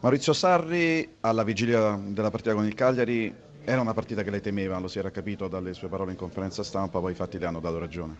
[0.00, 4.78] Maurizio Sarri, alla vigilia della partita con il Cagliari, era una partita che lei temeva,
[4.78, 7.58] lo si era capito dalle sue parole in conferenza stampa, poi i fatti le hanno
[7.58, 8.16] dato ragione.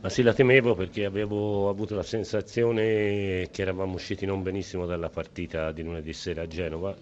[0.00, 5.08] Ma sì, la temevo perché avevo avuto la sensazione che eravamo usciti non benissimo dalla
[5.08, 6.94] partita di lunedì sera a Genova.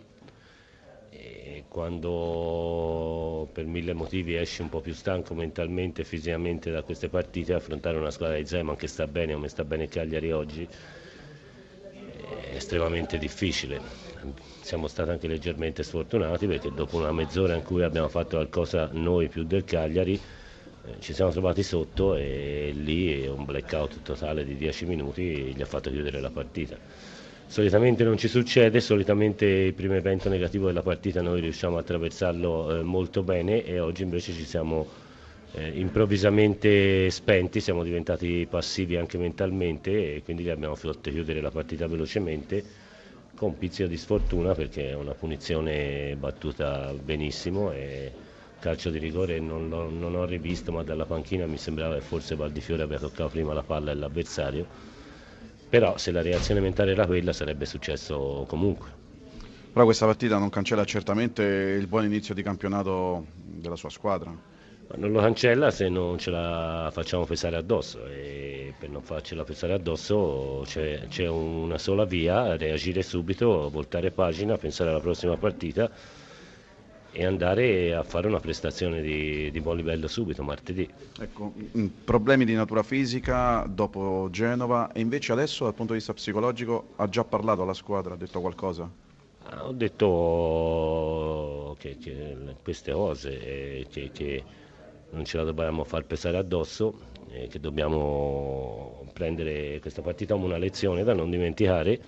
[1.10, 7.10] E quando per mille motivi esci un po' più stanco mentalmente e fisicamente da queste
[7.10, 10.66] partite, affrontare una squadra di Zeman che sta bene, come sta bene Cagliari oggi,
[12.56, 13.80] estremamente difficile.
[14.60, 19.28] Siamo stati anche leggermente sfortunati perché dopo una mezz'ora in cui abbiamo fatto qualcosa noi
[19.28, 24.86] più del Cagliari eh, ci siamo trovati sotto e lì un blackout totale di 10
[24.86, 25.22] minuti
[25.54, 26.76] gli ha fatto chiudere la partita.
[27.48, 32.78] Solitamente non ci succede, solitamente il primo evento negativo della partita noi riusciamo a attraversarlo
[32.78, 35.04] eh, molto bene e oggi invece ci siamo
[35.56, 41.50] eh, improvvisamente spenti, siamo diventati passivi anche mentalmente e quindi gli abbiamo fatto chiudere la
[41.50, 42.62] partita velocemente
[43.34, 48.12] con pizzico di sfortuna perché è una punizione battuta benissimo e
[48.58, 52.82] calcio di rigore non, non ho rivisto ma dalla panchina mi sembrava che forse Valdifiore
[52.82, 54.66] aveva toccato prima la palla e l'avversario
[55.68, 59.04] però se la reazione mentale era quella sarebbe successo comunque.
[59.72, 64.34] Però questa partita non cancella certamente il buon inizio di campionato della sua squadra
[64.94, 69.72] non lo cancella se non ce la facciamo pesare addosso e per non farcela pesare
[69.72, 75.90] addosso c'è, c'è una sola via, reagire subito, voltare pagina, pensare alla prossima partita
[77.10, 80.88] e andare a fare una prestazione di, di buon livello subito martedì.
[81.18, 86.12] Ecco, mm, problemi di natura fisica dopo Genova e invece adesso dal punto di vista
[86.12, 88.88] psicologico ha già parlato alla squadra, ha detto qualcosa?
[89.62, 94.44] Ho detto che, che queste cose, eh, che, che
[95.10, 96.98] non ce la dobbiamo far pesare addosso,
[97.30, 102.00] eh, che dobbiamo prendere questa partita come una lezione da non dimenticare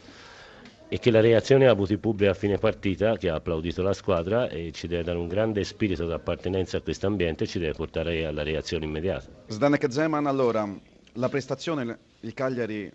[0.90, 4.72] e che la reazione il pubblico a fine partita che ha applaudito la squadra e
[4.72, 8.24] ci deve dare un grande spirito di appartenenza a questo ambiente e ci deve portare
[8.24, 9.26] alla reazione immediata.
[9.48, 10.66] Zdanek Zeman, allora,
[11.14, 12.90] la prestazione il Cagliari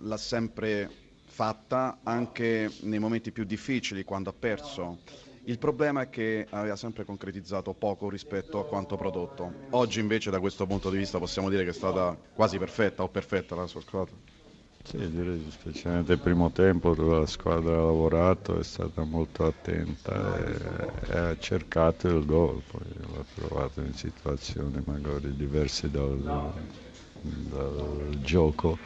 [0.00, 0.90] l'ha sempre
[1.24, 4.98] fatta anche nei momenti più difficili quando ha perso
[5.48, 9.60] il problema è che aveva sempre concretizzato poco rispetto a quanto prodotto.
[9.70, 13.08] Oggi invece da questo punto di vista possiamo dire che è stata quasi perfetta o
[13.10, 14.16] perfetta la sua squadra.
[14.82, 20.36] Sì, direi specialmente il primo tempo dove la squadra ha lavorato, è stata molto attenta
[20.36, 26.52] e, e ha cercato il gol, poi l'ha trovato in situazioni magari diverse dal,
[27.20, 28.80] dal gioco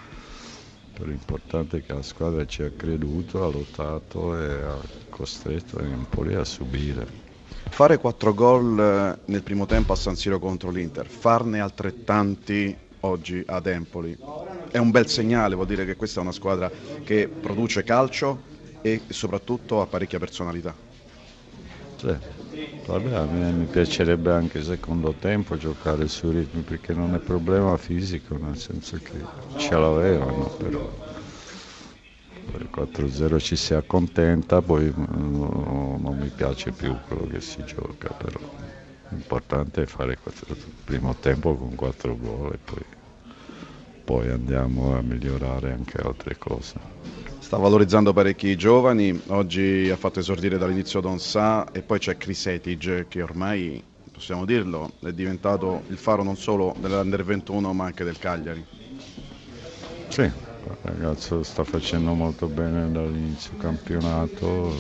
[1.05, 4.77] l'importante è che la squadra ci ha creduto, ha lottato e ha
[5.09, 7.07] costretto Empoli a subire.
[7.69, 13.43] Fare quattro gol eh, nel primo tempo a San Siro contro l'Inter, farne altrettanti oggi
[13.47, 14.17] ad Empoli,
[14.71, 16.71] è un bel segnale, vuol dire che questa è una squadra
[17.05, 18.49] che produce calcio
[18.83, 20.90] e soprattutto ha parecchia personalità.
[22.01, 22.19] Sì.
[22.85, 27.21] Vabbè, a me mi piacerebbe anche il secondo tempo giocare sui ritmi perché non è
[27.21, 30.91] problema fisico, nel senso che ce l'avevano, però
[32.45, 38.41] per 4-0 ci si accontenta, poi non mi piace più quello che si gioca, però
[39.09, 40.19] l'importante è fare
[40.49, 42.83] il primo tempo con 4 gol e poi,
[44.05, 46.81] poi andiamo a migliorare anche altre cose
[47.51, 52.47] sta valorizzando parecchi giovani, oggi ha fatto esordire dall'inizio Don Sa e poi c'è Chris
[52.47, 58.05] Etige che ormai, possiamo dirlo, è diventato il faro non solo dell'Under 21 ma anche
[58.05, 58.65] del Cagliari.
[60.07, 60.33] Sì, il
[60.83, 64.73] ragazzo sta facendo molto bene dall'inizio campionato,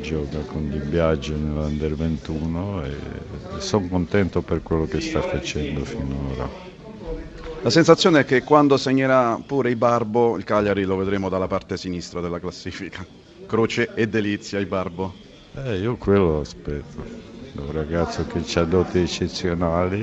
[0.00, 2.96] gioca con Di Biagio nell'Under 21 e
[3.58, 6.69] sono contento per quello che sta facendo finora.
[7.62, 12.22] La sensazione è che quando segnerà pure Ibarbo, il Cagliari lo vedremo dalla parte sinistra
[12.22, 13.04] della classifica.
[13.46, 15.12] Croce e delizia Ibarbo.
[15.56, 17.04] Eh, io quello aspetto.
[17.52, 19.98] Un ragazzo che ha doti eccezionali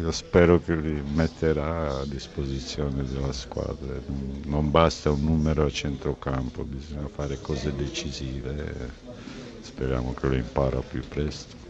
[0.00, 4.00] io spero che li metterà a disposizione della squadra.
[4.46, 8.92] Non basta un numero a centrocampo, bisogna fare cose decisive.
[9.60, 11.67] Speriamo che lo impara più presto.